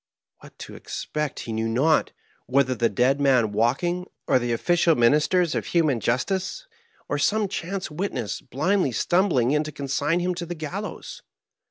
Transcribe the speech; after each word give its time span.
What 0.39 0.57
to 0.57 0.73
expect 0.73 1.41
he 1.41 1.53
knew 1.53 1.67
not, 1.69 2.11
whether 2.47 2.73
the 2.73 2.89
dead 2.89 3.21
man 3.21 3.51
walking, 3.51 4.07
or 4.25 4.39
the 4.39 4.51
official 4.51 4.95
ministers 4.95 5.53
of 5.53 5.67
human 5.67 5.99
justice, 5.99 6.65
or 7.07 7.19
some 7.19 7.47
chance 7.47 7.91
witness 7.91 8.41
blindly 8.41 8.93
stumbling 8.93 9.51
in 9.51 9.63
to 9.63 9.71
consign 9.71 10.19
him 10.19 10.33
to 10.33 10.45
the 10.47 10.55
gallows. 10.55 11.21